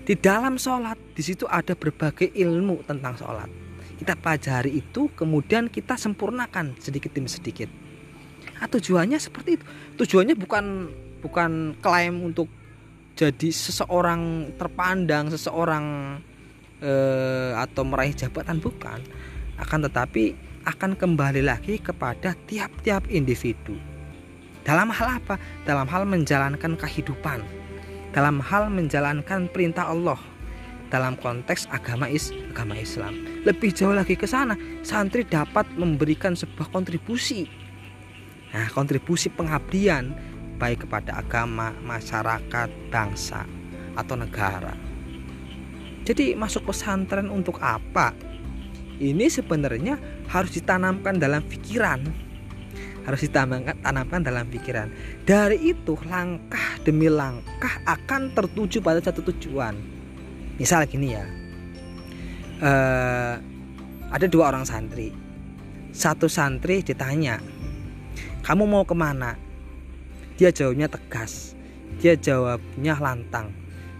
di 0.05 0.15
dalam 0.15 0.55
sholat 0.55 0.95
di 1.11 1.19
situ 1.25 1.43
ada 1.49 1.75
berbagai 1.75 2.31
ilmu 2.31 2.87
tentang 2.87 3.19
sholat. 3.19 3.51
Kita 3.99 4.15
pelajari 4.15 4.79
itu 4.79 5.11
kemudian 5.11 5.67
kita 5.67 5.99
sempurnakan 5.99 6.79
sedikit 6.79 7.11
demi 7.11 7.27
sedikit. 7.27 7.67
Nah, 8.55 8.69
tujuannya 8.71 9.19
seperti 9.19 9.59
itu. 9.59 9.65
Tujuannya 9.99 10.35
bukan 10.37 10.65
bukan 11.25 11.73
klaim 11.81 12.21
untuk 12.21 12.47
jadi 13.17 13.49
seseorang 13.49 14.53
terpandang 14.59 15.31
seseorang 15.33 15.85
eh, 16.85 17.51
atau 17.57 17.83
meraih 17.87 18.13
jabatan 18.13 18.61
bukan. 18.61 19.01
Akan 19.57 19.81
tetapi 19.83 20.35
akan 20.69 20.93
kembali 20.93 21.41
lagi 21.41 21.81
kepada 21.81 22.37
tiap-tiap 22.45 23.09
individu 23.09 23.94
dalam 24.65 24.89
hal 24.89 25.21
apa 25.21 25.37
dalam 25.63 25.85
hal 25.85 26.03
menjalankan 26.03 26.73
kehidupan 26.75 27.45
dalam 28.11 28.41
hal 28.41 28.67
menjalankan 28.73 29.47
perintah 29.53 29.87
Allah 29.93 30.19
dalam 30.89 31.17
konteks 31.17 31.67
agama 31.73 32.07
is 32.07 32.31
agama 32.53 32.77
Islam. 32.77 33.25
Lebih 33.43 33.73
jauh 33.73 33.91
lagi 33.91 34.13
ke 34.15 34.29
sana, 34.29 34.55
santri 34.85 35.25
dapat 35.25 35.65
memberikan 35.75 36.37
sebuah 36.37 36.71
kontribusi. 36.71 37.49
Nah, 38.55 38.69
kontribusi 38.71 39.27
pengabdian 39.33 40.15
baik 40.55 40.87
kepada 40.87 41.19
agama, 41.19 41.75
masyarakat, 41.83 42.69
bangsa 42.87 43.43
atau 43.99 44.15
negara. 44.15 44.71
Jadi 46.05 46.37
masuk 46.37 46.71
pesantren 46.71 47.27
untuk 47.33 47.59
apa? 47.59 48.13
Ini 48.95 49.27
sebenarnya 49.27 49.99
harus 50.31 50.55
ditanamkan 50.55 51.19
dalam 51.19 51.43
pikiran. 51.43 51.99
Harus 53.05 53.21
ditanamkan 53.23 53.77
tanamkan 53.85 54.21
dalam 54.25 54.49
pikiran. 54.49 54.89
Dari 55.23 55.61
itu 55.61 55.93
langkah 56.09 56.81
demi 56.81 57.05
langkah 57.05 57.81
akan 57.85 58.33
tertuju 58.33 58.81
pada 58.81 58.99
satu 58.99 59.21
tujuan. 59.29 59.77
Misal 60.57 60.87
gini 60.89 61.13
ya 61.13 61.25
uh, 62.63 63.35
ada 64.11 64.25
dua 64.25 64.53
orang 64.53 64.65
santri. 64.65 65.11
Satu 65.95 66.27
santri 66.27 66.83
ditanya 66.83 67.39
kamu 68.45 68.69
mau 68.69 68.85
ke 68.85 68.93
mana? 68.93 69.33
Dia 70.37 70.53
jawabnya 70.53 70.85
tegas. 70.85 71.57
Dia 71.97 72.13
jawabnya 72.13 72.93
lantang. 72.99 73.49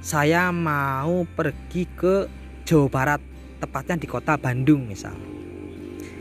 Saya 0.05 0.53
mau 0.53 1.25
pergi 1.25 1.89
ke 1.97 2.29
Jawa 2.62 2.85
Barat 2.85 3.21
tepatnya 3.57 3.97
di 3.97 4.05
kota 4.05 4.38
Bandung 4.38 4.85
misal 4.85 5.17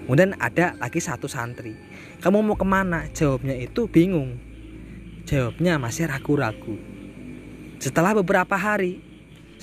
kemudian 0.05 0.37
ada 0.39 0.77
lagi 0.79 1.01
satu 1.01 1.27
santri 1.27 1.77
kamu 2.21 2.41
mau 2.45 2.57
ke 2.57 2.67
mana 2.69 3.09
jawabnya 3.13 3.57
itu 3.57 3.89
bingung 3.89 4.39
jawabnya 5.25 5.81
masih 5.81 6.09
ragu-ragu 6.09 6.77
setelah 7.81 8.17
beberapa 8.17 8.57
hari 8.57 9.15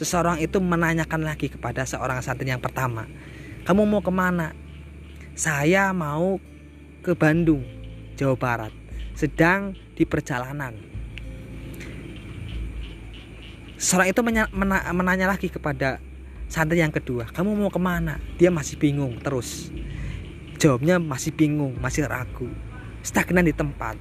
Seseorang 0.02 0.42
itu 0.42 0.58
menanyakan 0.58 1.22
lagi 1.22 1.46
kepada 1.46 1.86
seorang 1.86 2.26
santri 2.26 2.50
yang 2.50 2.58
pertama, 2.58 3.06
"Kamu 3.70 3.86
mau 3.86 4.02
ke 4.02 4.10
mana?" 4.10 4.58
"Saya 5.38 5.94
mau 5.94 6.42
ke 7.06 7.14
Bandung, 7.14 7.62
Jawa 8.18 8.34
Barat, 8.34 8.74
sedang 9.14 9.78
di 9.94 10.02
perjalanan." 10.10 10.74
Seorang 13.78 14.10
itu 14.10 14.22
menanya 14.90 15.30
lagi 15.30 15.54
kepada 15.54 16.02
santri 16.50 16.82
yang 16.82 16.90
kedua, 16.90 17.30
"Kamu 17.30 17.54
mau 17.54 17.70
ke 17.70 17.78
mana?" 17.78 18.18
Dia 18.42 18.50
masih 18.50 18.82
bingung 18.82 19.22
terus. 19.22 19.70
Jawabnya 20.62 21.02
masih 21.02 21.34
bingung, 21.34 21.74
masih 21.82 22.06
ragu, 22.06 22.46
stagnan 23.02 23.50
di 23.50 23.50
tempat. 23.50 23.98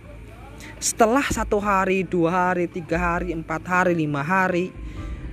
Setelah 0.76 1.24
satu 1.24 1.56
hari, 1.56 2.04
dua 2.04 2.52
hari, 2.52 2.68
tiga 2.68 3.00
hari, 3.00 3.32
empat 3.32 3.64
hari, 3.64 3.96
lima 3.96 4.20
hari, 4.20 4.68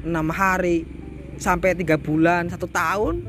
enam 0.07 0.31
hari 0.31 0.87
sampai 1.35 1.75
tiga 1.75 1.99
bulan 1.99 2.47
satu 2.47 2.71
tahun 2.71 3.27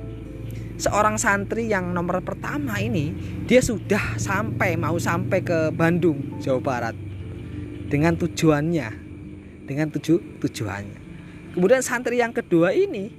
seorang 0.79 1.19
santri 1.19 1.75
yang 1.75 1.91
nomor 1.91 2.23
pertama 2.23 2.79
ini 2.79 3.11
dia 3.51 3.59
sudah 3.59 4.15
sampai 4.15 4.79
mau 4.79 4.95
sampai 4.95 5.43
ke 5.43 5.75
Bandung 5.75 6.39
Jawa 6.39 6.63
Barat. 6.63 6.95
Dengan 7.91 8.15
tujuannya. 8.15 8.89
Dengan 9.67 9.91
tuju 9.91 10.39
tujuannya. 10.39 10.99
Kemudian 11.59 11.83
santri 11.83 12.23
yang 12.23 12.31
kedua 12.31 12.71
ini 12.71 13.11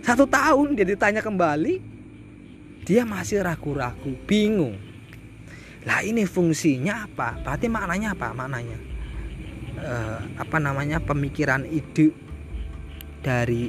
satu 0.00 0.24
tahun 0.24 0.72
dia 0.72 0.88
ditanya 0.88 1.20
kembali 1.20 1.87
dia 2.88 3.04
masih 3.04 3.44
ragu-ragu 3.44 4.16
bingung. 4.24 4.80
Lah 5.84 6.00
ini 6.00 6.24
fungsinya 6.24 7.04
apa? 7.04 7.36
Berarti 7.44 7.68
maknanya 7.68 8.16
apa? 8.16 8.32
Maknanya 8.32 8.78
eh, 9.76 10.20
apa 10.40 10.56
namanya 10.56 10.96
pemikiran 10.96 11.68
ide 11.68 12.16
dari 13.20 13.68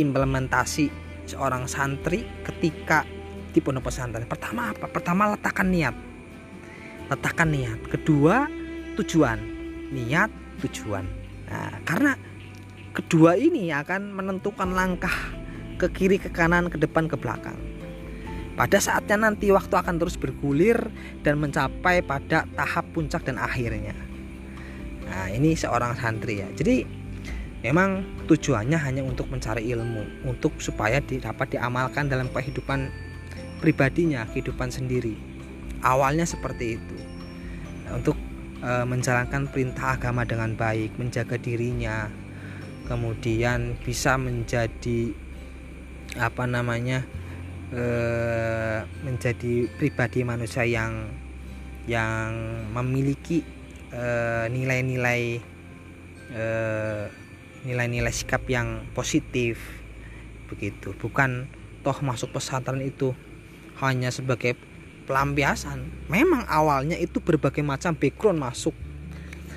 implementasi 0.00 0.88
seorang 1.28 1.68
santri 1.68 2.24
ketika 2.48 3.04
di 3.52 3.60
pondok 3.60 3.92
pesantren. 3.92 4.24
Pertama 4.24 4.72
apa? 4.72 4.88
Pertama 4.88 5.36
letakkan 5.36 5.68
niat. 5.68 5.92
Letakkan 7.12 7.52
niat. 7.52 7.76
Kedua 7.92 8.48
tujuan. 8.96 9.36
Niat 9.92 10.32
tujuan. 10.64 11.04
Nah, 11.52 11.76
karena 11.84 12.16
kedua 12.96 13.36
ini 13.36 13.68
akan 13.68 14.16
menentukan 14.16 14.72
langkah 14.72 15.12
ke 15.76 15.92
kiri 15.92 16.16
ke 16.16 16.32
kanan 16.32 16.72
ke 16.72 16.80
depan 16.80 17.04
ke 17.04 17.20
belakang 17.20 17.75
pada 18.56 18.80
saatnya 18.80 19.28
nanti 19.28 19.52
waktu 19.52 19.76
akan 19.76 20.00
terus 20.00 20.16
bergulir 20.16 20.80
dan 21.20 21.36
mencapai 21.36 22.00
pada 22.00 22.48
tahap 22.56 22.88
puncak 22.96 23.28
dan 23.28 23.36
akhirnya. 23.36 23.92
Nah, 25.06 25.28
ini 25.28 25.52
seorang 25.52 25.92
santri 26.00 26.40
ya. 26.40 26.48
Jadi 26.56 26.82
memang 27.60 28.00
tujuannya 28.24 28.80
hanya 28.80 29.04
untuk 29.04 29.28
mencari 29.28 29.68
ilmu, 29.70 30.24
untuk 30.24 30.56
supaya 30.58 31.04
dapat 31.04 31.52
diamalkan 31.52 32.08
dalam 32.08 32.32
kehidupan 32.32 32.88
pribadinya, 33.60 34.24
kehidupan 34.32 34.72
sendiri. 34.72 35.14
Awalnya 35.84 36.24
seperti 36.24 36.80
itu. 36.80 36.96
Untuk 37.92 38.16
e, 38.64 38.70
menjalankan 38.88 39.52
perintah 39.52 40.00
agama 40.00 40.24
dengan 40.24 40.56
baik, 40.56 40.96
menjaga 40.96 41.36
dirinya, 41.36 42.08
kemudian 42.88 43.76
bisa 43.84 44.16
menjadi 44.16 45.12
apa 46.16 46.48
namanya? 46.48 47.04
Eh, 47.66 48.78
menjadi 49.02 49.66
pribadi 49.74 50.22
manusia 50.22 50.62
yang 50.62 51.10
yang 51.90 52.30
memiliki 52.70 53.42
eh, 53.90 54.46
nilai-nilai 54.46 55.42
eh, 56.30 57.04
nilai-nilai 57.66 58.14
sikap 58.14 58.46
yang 58.46 58.86
positif 58.94 59.58
begitu. 60.46 60.94
Bukan 60.94 61.50
toh 61.82 61.98
masuk 62.06 62.38
pesantren 62.38 62.78
itu 62.86 63.10
hanya 63.82 64.14
sebagai 64.14 64.54
pelampiasan. 65.10 66.06
Memang 66.06 66.46
awalnya 66.46 66.94
itu 66.94 67.18
berbagai 67.18 67.66
macam 67.66 67.98
background 67.98 68.46
masuk. 68.46 68.78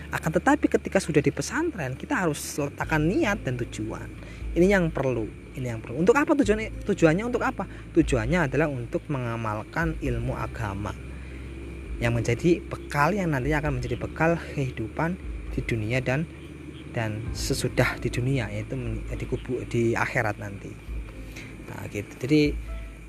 Akan 0.09 0.33
tetapi 0.33 0.65
ketika 0.65 0.97
sudah 0.97 1.21
di 1.21 1.29
pesantren 1.29 1.93
kita 1.93 2.25
harus 2.25 2.41
letakkan 2.57 3.05
niat 3.05 3.45
dan 3.45 3.53
tujuan. 3.61 4.09
Ini 4.57 4.65
yang 4.65 4.89
perlu 4.89 5.29
ini 5.59 5.67
yang 5.75 5.83
perlu. 5.83 5.99
Untuk 5.99 6.15
apa 6.15 6.31
tujuannya 6.33 6.87
tujuannya 6.87 7.23
untuk 7.27 7.43
apa? 7.43 7.67
Tujuannya 7.93 8.47
adalah 8.47 8.71
untuk 8.71 9.03
mengamalkan 9.11 9.99
ilmu 9.99 10.33
agama 10.33 10.95
yang 11.99 12.15
menjadi 12.15 12.63
bekal 12.63 13.11
yang 13.11 13.35
nantinya 13.35 13.59
akan 13.59 13.83
menjadi 13.83 13.99
bekal 13.99 14.39
kehidupan 14.55 15.19
di 15.51 15.59
dunia 15.67 15.99
dan 15.99 16.23
dan 16.95 17.21
sesudah 17.35 17.99
di 17.99 18.09
dunia 18.09 18.47
yaitu 18.49 18.73
di 19.05 19.25
kubu 19.27 19.61
di 19.67 19.93
akhirat 19.93 20.39
nanti. 20.39 20.71
Nah 21.69 21.85
gitu. 21.91 22.09
Jadi 22.17 22.55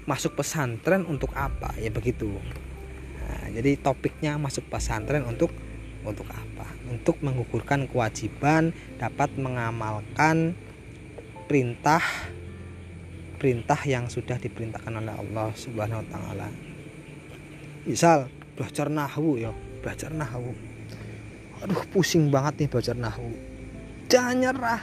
masuk 0.05 0.35
pesantren 0.37 1.07
untuk 1.07 1.31
apa? 1.39 1.73
Ya 1.79 1.89
begitu. 1.89 2.35
Nah, 3.21 3.47
jadi 3.55 3.79
topiknya 3.79 4.35
masuk 4.37 4.67
pesantren 4.67 5.23
untuk 5.23 5.55
untuk 6.03 6.27
apa? 6.35 6.67
Untuk 6.91 7.23
mengukurkan 7.23 7.87
kewajiban 7.87 8.75
dapat 8.99 9.31
mengamalkan 9.39 10.59
perintah 11.47 12.03
perintah 13.41 13.81
yang 13.89 14.05
sudah 14.13 14.37
diperintahkan 14.37 14.93
oleh 14.93 15.17
Allah 15.17 15.49
Subhanahu 15.57 16.05
wa 16.05 16.07
taala. 16.13 16.49
Misal 17.89 18.29
belajar 18.53 18.93
nahwu 18.93 19.41
ya, 19.41 19.57
belajar 19.81 20.13
nahwu. 20.13 20.53
Aduh 21.65 21.81
pusing 21.89 22.29
banget 22.29 22.61
nih 22.61 22.69
belajar 22.69 22.93
nahwu. 22.93 23.33
Jangan 24.13 24.37
nyerah. 24.37 24.83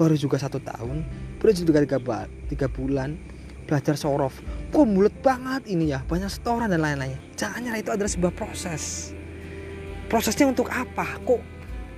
Baru 0.00 0.16
juga 0.16 0.40
satu 0.40 0.56
tahun, 0.64 1.04
baru 1.36 1.52
juga 1.52 1.84
tiga, 1.84 2.00
tiga 2.48 2.66
bulan 2.72 3.20
belajar 3.68 4.00
sorof. 4.00 4.40
Kok 4.72 4.88
mulut 4.88 5.12
banget 5.20 5.68
ini 5.68 5.92
ya, 5.92 6.00
banyak 6.08 6.32
setoran 6.32 6.72
dan 6.72 6.80
lain-lainnya. 6.80 7.20
Jangan 7.36 7.60
nyerah 7.60 7.80
itu 7.84 7.90
adalah 7.92 8.08
sebuah 8.08 8.32
proses. 8.32 9.12
Prosesnya 10.08 10.48
untuk 10.48 10.72
apa? 10.72 11.20
Kok 11.20 11.42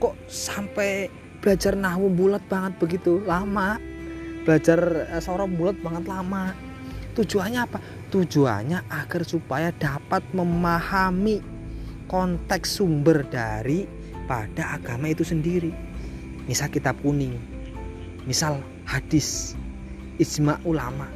kok 0.03 0.19
sampai 0.27 1.07
belajar 1.39 1.79
nahwu 1.79 2.11
bulat 2.11 2.43
banget 2.51 2.75
begitu 2.83 3.23
lama 3.23 3.79
belajar 4.43 5.09
eh, 5.09 5.23
seorang 5.23 5.51
mulut 5.55 5.79
banget 5.81 6.05
lama. 6.07 6.55
Tujuannya 7.13 7.61
apa? 7.61 7.79
Tujuannya 8.09 8.89
agar 8.89 9.23
supaya 9.25 9.69
dapat 9.77 10.25
memahami 10.33 11.45
konteks 12.09 12.81
sumber 12.81 13.25
dari 13.29 13.85
pada 14.25 14.81
agama 14.81 15.13
itu 15.13 15.25
sendiri. 15.25 15.73
Misal 16.49 16.73
kitab 16.73 16.99
kuning 17.05 17.37
misal 18.23 18.63
hadis 18.87 19.59
ijma 20.23 20.59
ulama 20.63 21.11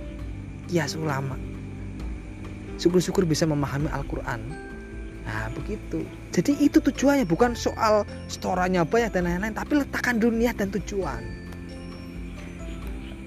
kias 0.67 0.99
ulama. 0.99 1.39
Syukur-syukur 2.77 3.25
bisa 3.25 3.49
memahami 3.49 3.89
Al-Quran. 3.89 4.43
Nah 5.25 5.49
begitu. 5.55 6.05
Jadi 6.35 6.61
itu 6.61 6.83
tujuannya 6.83 7.25
bukan 7.25 7.57
soal 7.57 8.05
setorannya 8.29 8.85
banyak 8.85 9.11
dan 9.17 9.25
lain-lain 9.25 9.57
tapi 9.57 9.81
letakkan 9.81 10.21
dunia 10.21 10.53
dan 10.53 10.69
tujuan 10.75 11.46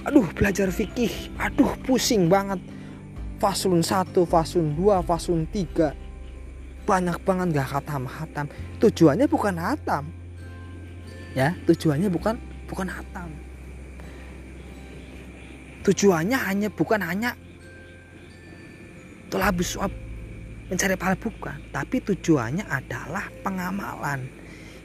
aduh 0.08 0.28
belajar 0.36 0.72
fikih. 0.72 1.34
Aduh 1.40 1.76
pusing 1.84 2.28
banget. 2.32 2.60
Fasun 3.40 3.80
1 3.80 4.12
fasun 4.28 4.76
2 4.76 5.00
fasun 5.08 5.48
3 5.48 5.96
banyak 6.84 7.22
banget 7.22 7.48
gak 7.54 7.70
hatam-hatam 7.80 8.52
tujuannya 8.84 9.30
bukan 9.32 9.56
hatam. 9.56 10.04
Ya 11.38 11.56
tujuannya 11.64 12.12
bukan 12.12 12.36
bukan 12.68 12.88
hatam. 12.92 13.30
Tujuannya 15.88 16.36
hanya 16.36 16.68
bukan 16.68 17.00
hanya 17.00 17.32
suap 19.64 19.94
mencari 20.68 21.00
pahala 21.00 21.16
bukan. 21.16 21.58
Tapi 21.72 22.04
tujuannya 22.04 22.66
adalah 22.68 23.32
pengamalan. 23.40 24.28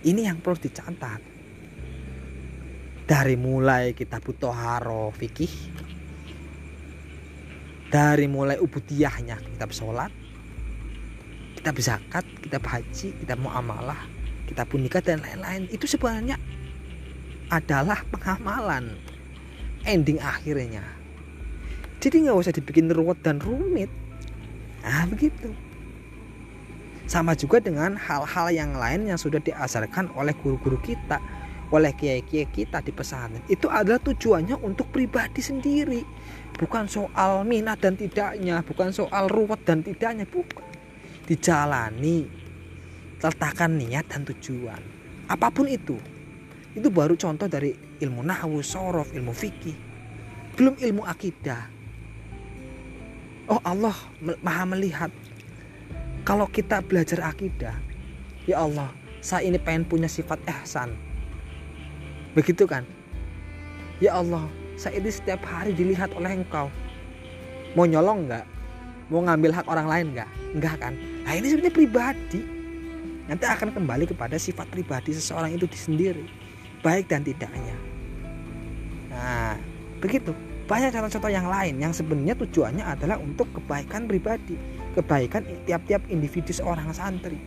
Ini 0.05 0.31
yang 0.31 0.39
perlu 0.39 0.61
dicatat 0.61 1.34
dari 3.05 3.37
mulai 3.37 3.93
kita 3.93 4.21
butuh 4.21 4.53
haro 4.53 5.13
fikih 5.13 5.53
dari 7.93 8.27
mulai 8.27 8.59
ubudiyahnya 8.59 9.39
kita 9.39 9.65
sholat 9.71 10.11
kita 11.61 11.71
berzakat 11.71 12.25
kita 12.41 12.59
haji 12.61 13.09
kita 13.21 13.35
mau 13.37 13.53
amalah 13.53 14.15
kita 14.45 14.63
pun 14.69 14.85
nikah 14.85 15.01
dan 15.01 15.25
lain-lain. 15.25 15.69
Itu 15.73 15.89
sebenarnya 15.89 16.37
adalah 17.49 18.05
pengamalan 18.13 18.97
ending 19.89 20.21
akhirnya. 20.21 20.85
Jadi 22.01 22.29
nggak 22.29 22.37
usah 22.37 22.53
dibikin 22.53 22.93
ruwet 22.93 23.21
dan 23.25 23.41
rumit. 23.41 23.89
Nah 24.85 25.09
begitu. 25.09 25.53
Sama 27.05 27.37
juga 27.37 27.61
dengan 27.61 27.97
hal-hal 28.01 28.49
yang 28.53 28.77
lain 28.77 29.09
yang 29.09 29.21
sudah 29.21 29.41
diajarkan 29.41 30.13
oleh 30.17 30.33
guru-guru 30.41 30.81
kita 30.81 31.21
oleh 31.75 31.91
kiai-kiai 31.91 32.47
kita 32.47 32.79
di 32.79 32.95
pesantren. 32.95 33.43
Itu 33.51 33.67
adalah 33.67 33.99
tujuannya 33.99 34.63
untuk 34.63 34.95
pribadi 34.95 35.43
sendiri. 35.43 36.07
Bukan 36.55 36.87
soal 36.87 37.43
minat 37.43 37.83
dan 37.83 37.99
tidaknya 37.99 38.63
bukan 38.63 38.95
soal 38.95 39.27
ruwet 39.27 39.67
dan 39.67 39.83
tidaknya 39.83 40.23
bukan. 40.23 40.63
Dijalani 41.27 42.31
letakkan 43.19 43.75
niat 43.75 44.07
dan 44.07 44.23
tujuan. 44.23 44.79
Apa 45.27 45.51
pun 45.51 45.67
itu 45.67 45.99
itu 46.79 46.89
baru 46.91 47.19
contoh 47.19 47.51
dari 47.51 47.75
ilmu 47.99 48.23
nahwu 48.23 48.63
sorof 48.63 49.11
ilmu 49.11 49.35
fikih. 49.35 49.75
Belum 50.55 50.79
ilmu 50.79 51.03
akidah. 51.03 51.67
Oh 53.51 53.59
Allah 53.67 53.99
maha 54.47 54.65
melihat. 54.71 55.11
Kalau 56.23 56.47
kita 56.49 56.81
belajar 56.87 57.35
akidah 57.35 57.77
ya 58.47 58.63
Allah 58.63 58.89
saya 59.25 59.49
ini 59.49 59.57
pengen 59.57 59.89
punya 59.89 60.09
sifat 60.09 60.41
ihsan 60.49 60.93
Begitu 62.35 62.67
kan? 62.67 62.83
Ya 64.03 64.19
Allah, 64.19 64.43
saya 64.75 64.99
ini 64.99 65.07
setiap 65.07 65.47
hari 65.47 65.71
dilihat 65.71 66.11
oleh 66.19 66.43
engkau. 66.43 66.67
Mau 67.79 67.87
nyolong 67.87 68.27
nggak? 68.27 68.47
Mau 69.07 69.23
ngambil 69.23 69.55
hak 69.55 69.67
orang 69.71 69.87
lain 69.87 70.07
nggak? 70.19 70.31
Enggak 70.59 70.75
kan? 70.83 70.99
Nah 71.23 71.33
ini 71.39 71.47
sebenarnya 71.47 71.75
pribadi. 71.75 72.43
Nanti 73.31 73.45
akan 73.47 73.71
kembali 73.71 74.11
kepada 74.11 74.35
sifat 74.35 74.67
pribadi 74.69 75.15
seseorang 75.15 75.55
itu 75.55 75.71
di 75.71 75.79
sendiri. 75.79 76.27
Baik 76.83 77.07
dan 77.09 77.23
tidaknya. 77.23 77.79
Nah, 79.15 79.55
begitu. 80.03 80.35
Banyak 80.67 80.91
contoh-contoh 80.91 81.33
yang 81.33 81.47
lain 81.47 81.79
yang 81.79 81.93
sebenarnya 81.95 82.35
tujuannya 82.35 82.85
adalah 82.85 83.17
untuk 83.23 83.47
kebaikan 83.55 84.11
pribadi. 84.11 84.59
Kebaikan 84.99 85.47
tiap-tiap 85.71 86.03
individu 86.11 86.51
seorang 86.51 86.91
santri. 86.91 87.39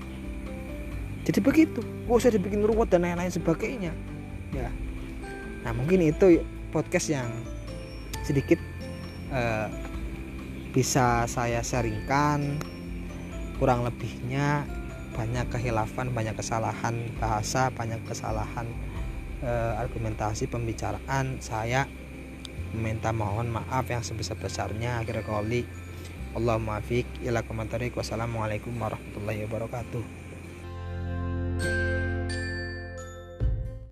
Jadi 1.28 1.40
begitu. 1.44 1.84
Gak 2.08 2.18
usah 2.24 2.32
dibikin 2.32 2.64
ruwet 2.64 2.88
dan 2.88 3.04
lain-lain 3.04 3.30
sebagainya 3.30 3.92
ya. 4.54 4.70
Nah 5.66 5.72
mungkin 5.76 6.04
itu 6.06 6.44
podcast 6.72 7.12
yang 7.12 7.30
sedikit 8.24 8.60
uh, 9.32 9.68
bisa 10.72 11.26
saya 11.26 11.64
sharingkan. 11.64 12.60
Kurang 13.58 13.82
lebihnya 13.82 14.70
banyak 15.18 15.50
kehilafan 15.50 16.14
banyak 16.14 16.38
kesalahan 16.38 17.10
bahasa 17.18 17.74
banyak 17.74 17.98
kesalahan 18.06 18.70
eh, 19.42 19.74
argumentasi 19.82 20.46
pembicaraan. 20.46 21.42
Saya 21.42 21.90
meminta 22.78 23.10
mohon 23.10 23.50
maaf 23.50 23.90
yang 23.90 24.06
sebesar-besarnya. 24.06 25.02
Akhir 25.02 25.26
kali 25.26 25.66
Allah 26.38 26.62
muafiq 26.62 27.10
ila 27.26 27.42
komentarik 27.42 27.98
wassalamualaikum 27.98 28.78
warahmatullahi 28.78 29.50
wabarakatuh 29.50 30.17